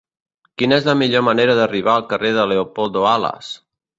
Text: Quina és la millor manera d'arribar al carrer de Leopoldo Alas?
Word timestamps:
Quina 0.61 0.79
és 0.81 0.87
la 0.87 0.95
millor 1.01 1.23
manera 1.27 1.57
d'arribar 1.59 1.95
al 1.95 2.07
carrer 2.13 2.33
de 2.39 2.45
Leopoldo 2.53 3.07
Alas? 3.13 3.55